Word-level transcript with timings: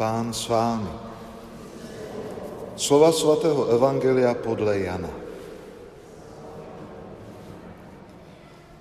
Pán 0.00 0.32
s 0.32 0.48
vámi. 0.48 0.88
Slova 2.72 3.12
svatého 3.12 3.68
Evangelia 3.68 4.32
podle 4.32 4.88
Jana. 4.88 5.12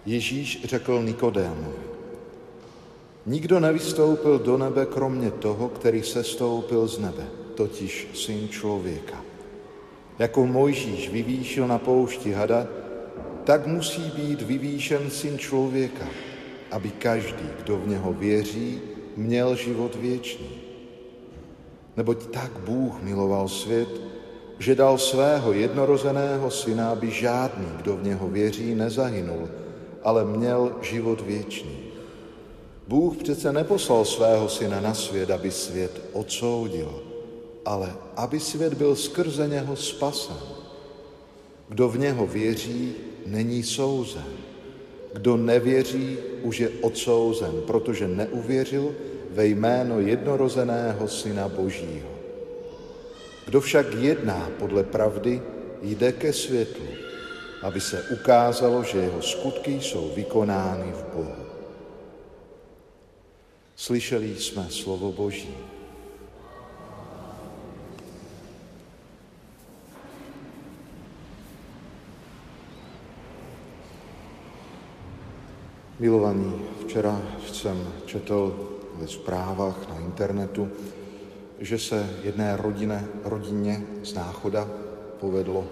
Ježíš 0.05 0.63
řekl 0.63 1.03
Nikodému, 1.03 1.73
nikdo 3.25 3.59
nevystoupil 3.59 4.39
do 4.39 4.57
nebe 4.57 4.85
kromě 4.85 5.31
toho, 5.31 5.69
který 5.69 6.03
se 6.03 6.23
stoupil 6.23 6.87
z 6.87 6.99
nebe, 6.99 7.27
totiž 7.55 8.07
syn 8.13 8.49
člověka. 8.49 9.19
Jako 10.19 10.47
Mojžíš 10.47 11.09
vyvýšil 11.09 11.67
na 11.67 11.77
poušti 11.77 12.31
hada, 12.31 12.67
tak 13.43 13.67
musí 13.67 14.11
být 14.15 14.41
vyvýšen 14.41 15.11
syn 15.11 15.37
člověka, 15.37 16.07
aby 16.71 16.89
každý, 16.89 17.49
kdo 17.63 17.77
v 17.77 17.87
něho 17.87 18.13
věří, 18.13 18.81
měl 19.15 19.55
život 19.55 19.95
věčný. 19.95 20.68
Neboť 21.99 22.31
tak 22.31 22.51
Bůh 22.63 23.01
miloval 23.03 23.47
svět, 23.47 23.89
že 24.59 24.75
dal 24.75 24.97
svého 24.97 25.53
jednorozeného 25.53 26.51
syna, 26.51 26.95
aby 26.95 27.11
žádný, 27.11 27.67
kdo 27.75 27.97
v 27.97 28.03
něho 28.03 28.27
věří, 28.27 28.75
nezahynul, 28.75 29.49
ale 30.03 30.25
měl 30.25 30.79
život 30.81 31.21
věčný. 31.21 31.77
Bůh 32.87 33.17
přece 33.17 33.51
neposlal 33.53 34.05
svého 34.05 34.49
syna 34.49 34.79
na 34.79 34.93
svět, 34.93 35.31
aby 35.31 35.51
svět 35.51 36.01
odsoudil, 36.13 37.03
ale 37.65 37.91
aby 38.15 38.39
svět 38.39 38.73
byl 38.73 38.95
skrze 38.95 39.47
něho 39.47 39.75
spasen. 39.75 40.39
Kdo 41.69 41.89
v 41.89 41.99
něho 41.99 42.27
věří, 42.27 42.95
není 43.25 43.63
souzen. 43.63 44.31
Kdo 45.13 45.37
nevěří, 45.37 46.17
už 46.43 46.59
je 46.59 46.69
odsouzen, 46.81 47.51
protože 47.67 48.07
neuvěřil 48.07 48.95
ve 49.29 49.45
jméno 49.47 49.99
jednorozeného 49.99 51.07
Syna 51.07 51.47
Božího. 51.47 52.09
Kdo 53.45 53.61
však 53.61 53.93
jedná 53.93 54.49
podle 54.59 54.83
pravdy, 54.83 55.41
jde 55.81 56.11
ke 56.11 56.33
světlu, 56.33 56.87
aby 57.61 57.81
se 57.81 58.03
ukázalo, 58.03 58.83
že 58.83 58.97
jeho 58.97 59.21
skutky 59.21 59.81
jsou 59.81 60.11
vykonány 60.15 60.91
v 60.91 61.03
Bohu. 61.15 61.45
Slyšeli 63.75 64.35
jsme 64.35 64.65
slovo 64.69 65.11
Boží. 65.11 65.57
Milovaní, 75.99 76.61
včera 76.85 77.21
jsem 77.51 77.93
četl 78.05 78.69
ve 78.99 79.07
zprávách 79.07 79.89
na 79.89 79.99
internetu, 79.99 80.69
že 81.59 81.79
se 81.79 82.09
jedné 82.23 82.57
rodine, 82.57 83.07
rodině 83.23 83.83
z 84.03 84.13
Náchoda 84.13 84.67
povedlo 85.19 85.65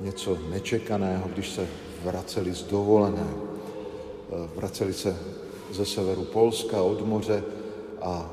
něco 0.00 0.38
nečekaného, 0.50 1.28
když 1.28 1.50
se 1.50 1.68
vraceli 2.04 2.54
z 2.54 2.62
dovolené. 2.62 3.26
Vraceli 4.56 4.92
se 4.92 5.16
ze 5.70 5.86
severu 5.86 6.24
Polska 6.24 6.82
od 6.82 7.06
moře 7.06 7.44
a 8.02 8.30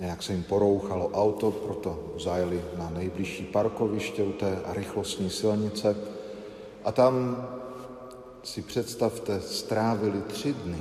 nějak 0.00 0.22
se 0.22 0.32
jim 0.32 0.42
porouchalo 0.42 1.10
auto, 1.10 1.50
proto 1.50 2.14
zajeli 2.18 2.64
na 2.78 2.90
nejbližší 2.90 3.44
parkoviště 3.44 4.22
u 4.22 4.32
té 4.32 4.58
rychlostní 4.66 5.30
silnice 5.30 5.96
a 6.84 6.92
tam 6.92 7.46
si 8.42 8.62
představte, 8.62 9.40
strávili 9.40 10.22
tři 10.22 10.52
dny, 10.52 10.78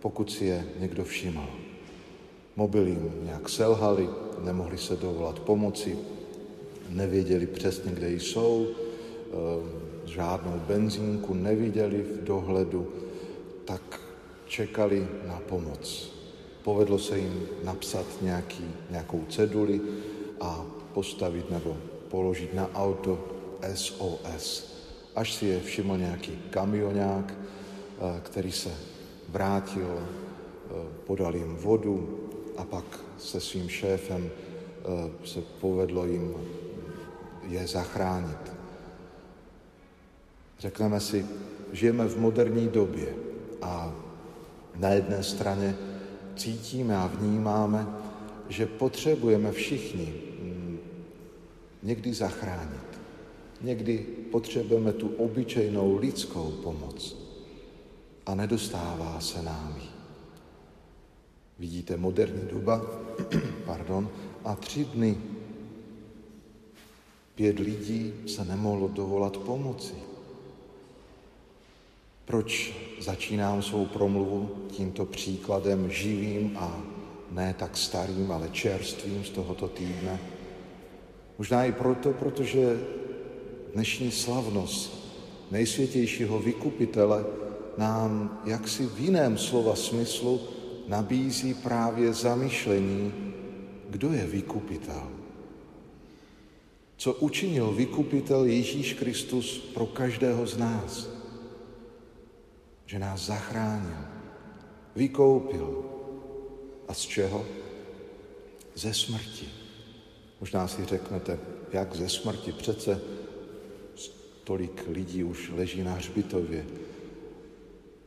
pokud 0.00 0.32
si 0.32 0.44
je 0.44 0.66
někdo 0.78 1.04
všiml. 1.04 1.46
Mobily 2.56 2.90
jim 2.90 3.12
nějak 3.22 3.48
selhali, 3.48 4.08
nemohli 4.44 4.78
se 4.78 4.96
dovolat 4.96 5.38
pomoci, 5.38 5.98
nevěděli 6.88 7.46
přesně, 7.46 7.92
kde 7.92 8.12
jsou, 8.12 8.66
eh, 8.66 9.34
žádnou 10.04 10.60
benzínku 10.66 11.34
neviděli 11.34 12.02
v 12.02 12.24
dohledu, 12.24 12.92
tak 13.64 14.00
čekali 14.46 15.08
na 15.26 15.40
pomoc. 15.48 16.12
Povedlo 16.62 16.98
se 16.98 17.18
jim 17.18 17.48
napsat 17.64 18.06
nějaký, 18.22 18.64
nějakou 18.90 19.24
ceduli 19.28 19.80
a 20.40 20.66
postavit 20.94 21.50
nebo 21.50 21.76
položit 22.08 22.54
na 22.54 22.70
auto 22.74 23.24
SOS 23.74 24.78
až 25.18 25.34
si 25.34 25.46
je 25.46 25.60
všiml 25.60 25.98
nějaký 25.98 26.38
kamionák, 26.50 27.34
eh, 27.34 28.20
který 28.22 28.52
se 28.52 28.70
vrátil, 29.28 29.98
eh, 29.98 30.74
podal 31.06 31.36
jim 31.36 31.56
vodu 31.56 32.18
a 32.56 32.64
pak 32.64 32.84
se 33.18 33.40
svým 33.40 33.68
šéfem 33.68 34.30
eh, 34.30 35.26
se 35.26 35.40
povedlo 35.60 36.06
jim 36.06 36.34
je 37.48 37.66
zachránit. 37.66 38.52
Řekneme 40.58 41.00
si, 41.00 41.26
žijeme 41.72 42.08
v 42.08 42.18
moderní 42.18 42.68
době 42.68 43.14
a 43.62 43.94
na 44.76 44.88
jedné 44.88 45.22
straně 45.22 45.76
cítíme 46.36 46.96
a 46.96 47.06
vnímáme, 47.06 47.86
že 48.48 48.66
potřebujeme 48.66 49.52
všichni 49.52 50.14
mm, 50.42 50.78
někdy 51.82 52.14
zachránit. 52.14 52.88
Někdy 53.60 53.98
potřebujeme 54.30 54.92
tu 54.92 55.08
obyčejnou 55.08 55.96
lidskou 55.96 56.50
pomoc 56.62 57.27
a 58.28 58.34
nedostává 58.34 59.20
se 59.20 59.42
nám 59.42 59.76
jí. 59.82 59.88
Vidíte, 61.58 61.96
moderní 61.96 62.48
doba, 62.52 62.82
pardon, 63.66 64.08
a 64.44 64.54
tři 64.54 64.84
dny 64.84 65.16
pět 67.34 67.58
lidí 67.58 68.12
se 68.26 68.44
nemohlo 68.44 68.88
dovolat 68.88 69.36
pomoci. 69.36 69.94
Proč 72.24 72.74
začínám 73.00 73.62
svou 73.62 73.86
promluvu 73.86 74.66
tímto 74.70 75.04
příkladem 75.04 75.90
živým 75.90 76.56
a 76.56 76.82
ne 77.30 77.54
tak 77.58 77.76
starým, 77.76 78.32
ale 78.32 78.48
čerstvým 78.48 79.24
z 79.24 79.30
tohoto 79.30 79.68
týdne? 79.68 80.20
Možná 81.38 81.64
i 81.64 81.72
proto, 81.72 82.12
protože 82.12 82.80
dnešní 83.74 84.10
slavnost 84.10 84.92
nejsvětějšího 85.50 86.38
vykupitele 86.38 87.47
nám 87.78 88.42
jaksi 88.44 88.86
v 88.86 89.00
jiném 89.00 89.38
slova 89.38 89.76
smyslu 89.76 90.40
nabízí 90.88 91.54
právě 91.54 92.12
zamyšlení, 92.12 93.12
kdo 93.90 94.12
je 94.12 94.26
vykupitel. 94.26 95.08
Co 96.96 97.14
učinil 97.14 97.72
vykupitel 97.72 98.44
Ježíš 98.44 98.94
Kristus 98.94 99.58
pro 99.58 99.86
každého 99.86 100.46
z 100.46 100.56
nás? 100.56 101.08
Že 102.86 102.98
nás 102.98 103.26
zachránil, 103.26 103.98
vykoupil. 104.96 105.84
A 106.88 106.94
z 106.94 107.00
čeho? 107.00 107.46
Ze 108.74 108.94
smrti. 108.94 109.48
Možná 110.40 110.68
si 110.68 110.84
řeknete, 110.84 111.38
jak 111.72 111.96
ze 111.96 112.08
smrti? 112.08 112.52
Přece 112.52 113.00
tolik 114.44 114.84
lidí 114.88 115.24
už 115.24 115.52
leží 115.54 115.82
na 115.82 115.92
hřbitově. 115.92 116.66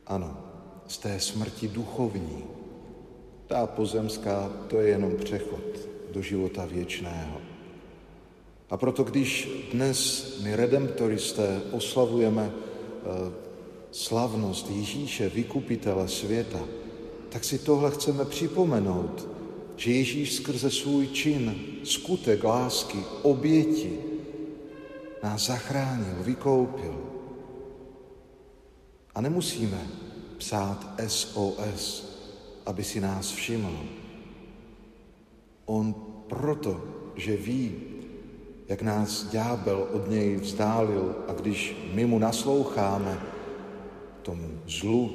Ano, 0.06 0.36
z 0.86 0.98
té 0.98 1.20
smrti 1.20 1.68
duchovní. 1.68 2.44
Ta 3.46 3.66
pozemská, 3.66 4.52
to 4.68 4.80
je 4.80 4.88
jenom 4.88 5.16
přechod 5.16 5.64
do 6.12 6.22
života 6.22 6.64
věčného. 6.64 7.40
A 8.70 8.76
proto, 8.76 9.04
když 9.04 9.48
dnes 9.72 10.26
my 10.42 10.56
redemptoristé 10.56 11.60
oslavujeme 11.70 12.50
eh, 12.52 13.32
slavnost 13.90 14.70
Ježíše, 14.70 15.28
vykupitele 15.28 16.08
světa, 16.08 16.60
tak 17.28 17.44
si 17.44 17.58
tohle 17.58 17.90
chceme 17.90 18.24
připomenout, 18.24 19.28
že 19.76 19.92
Ježíš 19.92 20.34
skrze 20.34 20.70
svůj 20.70 21.08
čin, 21.08 21.56
skutek 21.84 22.44
lásky, 22.44 22.98
oběti, 23.22 23.98
nás 25.22 25.46
zachránil, 25.46 26.14
vykoupil. 26.20 27.11
Nemusíme 29.22 29.86
psát 30.38 30.98
SOS, 31.06 32.10
aby 32.66 32.84
si 32.84 33.00
nás 33.00 33.30
všiml. 33.30 33.70
On 35.66 35.94
proto, 36.26 36.82
že 37.14 37.36
ví, 37.36 37.74
jak 38.68 38.82
nás 38.82 39.30
ďábel 39.30 39.88
od 39.92 40.10
něj 40.10 40.36
vzdálil 40.36 41.14
a 41.28 41.32
když 41.32 41.76
my 41.94 42.06
mu 42.06 42.18
nasloucháme 42.18 43.22
tomu 44.22 44.48
zlu, 44.66 45.10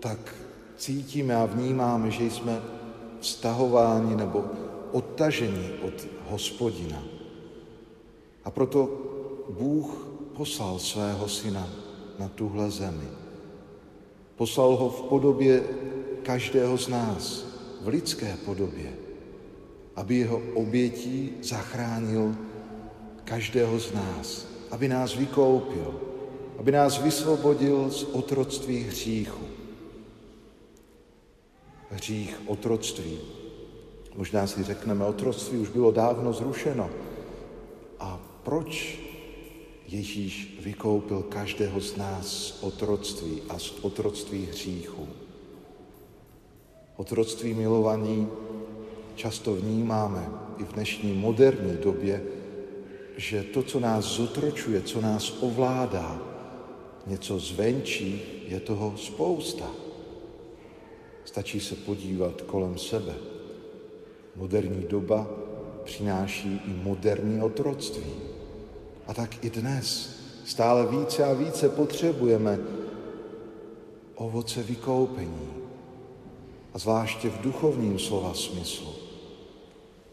tak 0.00 0.34
cítíme 0.76 1.36
a 1.36 1.46
vnímáme, 1.46 2.10
že 2.10 2.24
jsme 2.24 2.62
vztahováni 3.20 4.16
nebo 4.16 4.44
odtaženi 4.92 5.70
od 5.86 5.94
hospodina. 6.26 7.02
A 8.44 8.50
proto 8.50 8.90
Bůh 9.58 10.06
poslal 10.36 10.78
svého 10.78 11.28
syna 11.28 11.68
na 12.18 12.28
tuhle 12.28 12.70
zemi. 12.70 13.19
Poslal 14.40 14.76
ho 14.76 14.88
v 14.88 15.02
podobě 15.02 15.62
každého 16.22 16.78
z 16.78 16.88
nás, 16.88 17.44
v 17.84 17.88
lidské 17.88 18.36
podobě. 18.44 18.92
aby 19.96 20.16
jeho 20.16 20.42
obětí 20.54 21.32
zachránil 21.42 22.36
každého 23.24 23.80
z 23.80 23.92
nás, 23.92 24.46
aby 24.70 24.88
nás 24.88 25.14
vykoupil, 25.14 26.00
aby 26.58 26.72
nás 26.72 27.02
vysvobodil 27.02 27.90
z 27.90 28.02
otroctví 28.02 28.80
hříchu. 28.80 29.44
Hřích 31.90 32.40
otroctví. 32.46 33.18
Možná 34.16 34.46
si 34.46 34.64
řekneme, 34.64 35.04
otroctví 35.04 35.58
už 35.58 35.68
bylo 35.68 35.90
dávno 35.90 36.32
zrušeno. 36.32 36.90
A 38.00 38.20
proč 38.42 38.98
Ježíš 39.90 40.58
vykoupil 40.62 41.22
každého 41.22 41.80
z 41.80 41.96
nás 41.96 42.26
z 42.26 42.62
otroctví 42.62 43.42
a 43.48 43.58
z 43.58 43.74
otroctví 43.82 44.46
hříchu? 44.46 45.08
Otroctví 46.96 47.54
milovaní 47.54 48.28
často 49.14 49.54
vnímáme 49.54 50.28
i 50.58 50.64
v 50.64 50.72
dnešní 50.72 51.12
moderní 51.12 51.76
době, 51.82 52.22
že 53.16 53.42
to, 53.42 53.62
co 53.62 53.80
nás 53.80 54.04
zotročuje, 54.04 54.82
co 54.82 55.00
nás 55.00 55.42
ovládá, 55.42 56.22
něco 57.06 57.38
zvenčí, 57.38 58.22
je 58.48 58.60
toho 58.60 58.94
spousta. 58.96 59.70
Stačí 61.24 61.60
se 61.60 61.74
podívat 61.74 62.42
kolem 62.42 62.78
sebe. 62.78 63.14
Moderní 64.36 64.86
doba 64.88 65.30
přináší 65.84 66.60
i 66.66 66.70
moderní 66.82 67.42
otroctví. 67.42 68.29
A 69.10 69.14
tak 69.14 69.44
i 69.44 69.50
dnes 69.50 70.10
stále 70.44 70.86
více 70.86 71.24
a 71.24 71.32
více 71.32 71.68
potřebujeme 71.68 72.58
ovoce 74.14 74.62
vykoupení. 74.62 75.50
A 76.74 76.78
zvláště 76.78 77.30
v 77.30 77.40
duchovním 77.40 77.98
slova 77.98 78.34
smyslu. 78.34 78.94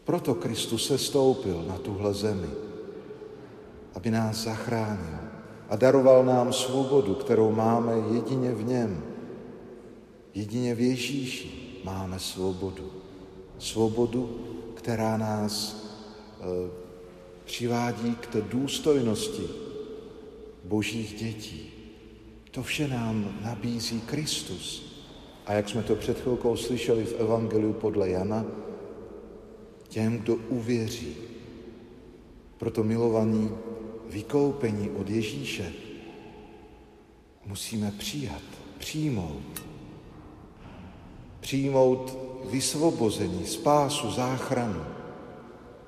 Proto 0.04 0.34
Kristus 0.34 0.86
se 0.86 0.98
stoupil 0.98 1.64
na 1.68 1.78
tuhle 1.78 2.14
zemi, 2.14 2.50
aby 3.94 4.10
nás 4.10 4.36
zachránil 4.36 5.18
a 5.68 5.76
daroval 5.76 6.24
nám 6.24 6.52
svobodu, 6.52 7.14
kterou 7.14 7.52
máme 7.52 7.92
jedině 8.14 8.54
v 8.54 8.66
něm. 8.66 9.02
Jedině 10.34 10.74
v 10.74 10.80
Ježíši 10.80 11.80
máme 11.84 12.18
svobodu. 12.18 12.90
Svobodu, 13.58 14.40
která 14.74 15.16
nás 15.16 15.76
e, 16.40 16.77
přivádí 17.48 18.14
k 18.14 18.26
té 18.26 18.40
důstojnosti 18.40 19.42
božích 20.64 21.14
dětí. 21.14 21.70
To 22.50 22.62
vše 22.62 22.88
nám 22.88 23.38
nabízí 23.44 24.00
Kristus. 24.00 24.92
A 25.46 25.52
jak 25.52 25.68
jsme 25.68 25.82
to 25.82 25.96
před 25.96 26.20
chvilkou 26.20 26.56
slyšeli 26.56 27.04
v 27.04 27.20
Evangeliu 27.20 27.72
podle 27.72 28.10
Jana, 28.10 28.44
těm, 29.88 30.18
kdo 30.18 30.34
uvěří. 30.34 31.16
Proto 32.58 32.84
milovaní 32.84 33.50
vykoupení 34.06 34.90
od 34.90 35.10
Ježíše 35.10 35.72
musíme 37.46 37.92
přijat, 37.98 38.42
přijmout. 38.78 39.62
Přijmout 41.40 42.18
vysvobození, 42.50 43.46
spásu, 43.46 44.10
záchranu. 44.10 44.97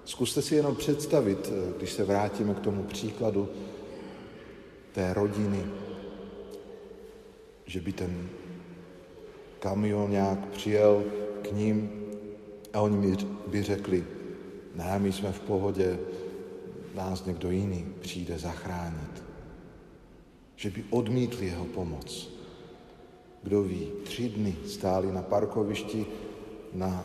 Zkuste 0.04 0.42
si 0.42 0.54
jenom 0.54 0.76
představit, 0.76 1.52
když 1.76 1.92
se 1.92 2.04
vrátíme 2.04 2.54
k 2.54 2.60
tomu 2.60 2.82
příkladu 2.82 3.48
té 4.92 5.14
rodiny, 5.14 5.64
že 7.66 7.80
by 7.80 7.92
ten 7.92 8.28
kamion 9.58 10.10
nějak 10.10 10.48
přijel 10.48 11.04
k 11.42 11.52
ním 11.52 11.90
a 12.72 12.80
oni 12.80 13.16
by 13.46 13.62
řekli, 13.62 14.04
ne, 14.74 14.98
my 14.98 15.12
jsme 15.12 15.32
v 15.32 15.40
pohodě, 15.40 15.98
nás 16.94 17.24
někdo 17.24 17.50
jiný 17.50 17.86
přijde 18.00 18.38
zachránit. 18.38 19.22
Že 20.56 20.70
by 20.70 20.84
odmítli 20.90 21.46
jeho 21.46 21.64
pomoc. 21.64 22.30
Kdo 23.42 23.62
ví, 23.62 23.88
tři 24.04 24.28
dny 24.28 24.56
stáli 24.66 25.12
na 25.12 25.22
parkovišti 25.22 26.06
na 26.72 27.04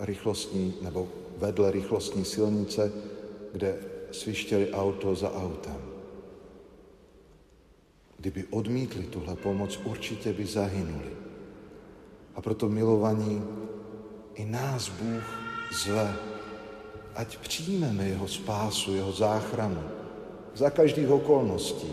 rychlostní 0.00 0.74
nebo 0.82 1.08
vedle 1.40 1.70
rychlostní 1.70 2.24
silnice, 2.24 2.92
kde 3.52 3.76
svištěli 4.12 4.72
auto 4.72 5.14
za 5.14 5.32
autem. 5.32 5.80
Kdyby 8.18 8.44
odmítli 8.50 9.02
tuhle 9.02 9.36
pomoc, 9.36 9.80
určitě 9.84 10.32
by 10.32 10.46
zahynuli. 10.46 11.10
A 12.34 12.40
proto 12.40 12.68
milovaní 12.68 13.42
i 14.34 14.44
nás 14.44 14.88
Bůh 14.88 15.24
zve 15.84 16.16
ať 17.14 17.38
přijmeme 17.38 18.08
jeho 18.08 18.28
spásu, 18.28 18.94
jeho 18.94 19.12
záchranu 19.12 19.82
za 20.54 20.70
každých 20.70 21.10
okolností. 21.10 21.92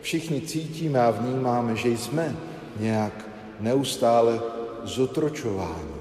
Všichni 0.00 0.40
cítíme 0.40 1.00
a 1.00 1.10
vnímáme, 1.10 1.76
že 1.76 1.88
jsme 1.88 2.36
nějak 2.80 3.28
neustále 3.60 4.40
zotročováni. 4.84 5.94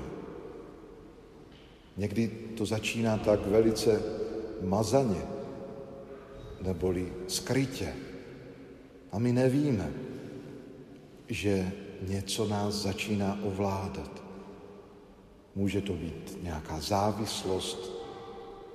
Někdy 1.97 2.31
to 2.53 2.65
začíná 2.65 3.17
tak 3.17 3.47
velice 3.47 4.01
mazaně, 4.61 5.21
neboli 6.61 7.13
skrytě. 7.27 7.93
A 9.11 9.19
my 9.19 9.33
nevíme, 9.33 9.91
že 11.27 11.71
něco 12.07 12.47
nás 12.47 12.73
začíná 12.73 13.39
ovládat. 13.43 14.23
Může 15.55 15.81
to 15.81 15.93
být 15.93 16.37
nějaká 16.43 16.79
závislost, 16.79 18.03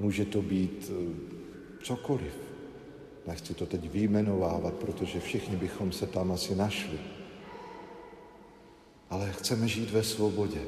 Může 0.01 0.25
to 0.25 0.43
být 0.43 0.91
eh, 0.91 1.15
cokoliv. 1.83 2.35
Nechci 3.27 3.55
to 3.55 3.67
teď 3.67 3.91
vyjmenovávat, 3.91 4.75
protože 4.75 5.21
všichni 5.21 5.57
bychom 5.57 5.93
se 5.93 6.07
tam 6.07 6.33
asi 6.33 6.55
našli. 6.55 6.99
Ale 9.11 9.33
chceme 9.33 9.69
žít 9.69 9.91
ve 9.91 10.03
svobodě. 10.03 10.61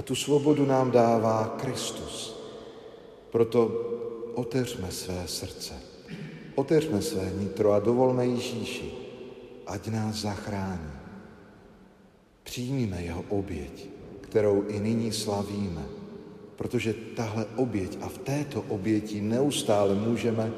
A 0.00 0.02
tu 0.02 0.16
svobodu 0.16 0.64
nám 0.66 0.90
dává 0.90 1.56
Kristus. 1.60 2.40
Proto 3.30 3.68
otevřme 4.34 4.90
své 4.90 5.28
srdce, 5.28 5.74
otevřme 6.54 7.02
své 7.02 7.32
nitro 7.38 7.72
a 7.72 7.80
dovolme 7.80 8.26
Ježíši, 8.26 8.92
ať 9.66 9.88
nás 9.88 10.16
zachrání. 10.16 10.90
Přijmíme 12.42 13.02
jeho 13.02 13.24
oběť, 13.28 13.86
kterou 14.20 14.64
i 14.68 14.80
nyní 14.80 15.12
slavíme 15.12 16.00
protože 16.60 16.94
tahle 17.16 17.46
oběť 17.56 17.98
a 18.00 18.08
v 18.08 18.18
této 18.18 18.62
oběti 18.68 19.20
neustále 19.20 19.94
můžeme 19.94 20.52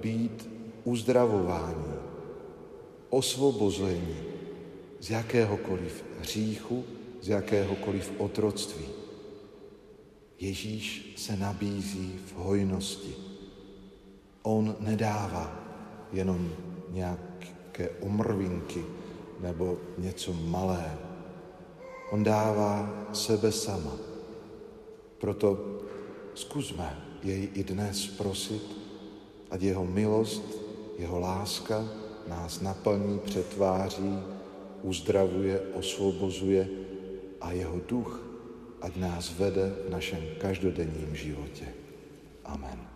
být 0.00 0.48
uzdravováni, 0.84 1.96
osvobození 3.08 4.16
z 5.00 5.10
jakéhokoliv 5.10 6.04
hříchu, 6.20 6.84
z 7.20 7.28
jakéhokoliv 7.28 8.12
otroctví. 8.18 8.84
Ježíš 10.40 11.14
se 11.16 11.36
nabízí 11.36 12.20
v 12.26 12.34
hojnosti. 12.34 13.14
On 14.42 14.76
nedává 14.80 15.60
jenom 16.12 16.52
nějaké 16.88 17.90
omrvinky 18.00 18.84
nebo 19.40 19.78
něco 19.98 20.32
malé. 20.32 20.98
On 22.10 22.24
dává 22.24 23.06
sebe 23.12 23.52
sama 23.52 24.08
proto 25.18 25.58
zkusme 26.34 26.86
jej 27.22 27.50
i 27.54 27.62
dnes 27.66 28.06
prosit, 28.14 28.62
ať 29.50 29.60
jeho 29.62 29.84
milost, 29.84 30.46
jeho 30.98 31.18
láska 31.18 31.84
nás 32.28 32.60
naplní, 32.60 33.18
přetváří, 33.18 34.18
uzdravuje, 34.82 35.60
osvobozuje 35.74 36.68
a 37.40 37.52
jeho 37.52 37.80
duch 37.88 38.20
ať 38.80 38.96
nás 38.96 39.32
vede 39.38 39.74
v 39.86 39.90
našem 39.90 40.22
každodenním 40.38 41.16
životě. 41.16 41.66
Amen. 42.44 42.87